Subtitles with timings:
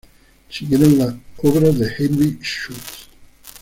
[0.49, 1.13] Siguieron las
[1.43, 3.07] obras de Heinrich Schütz.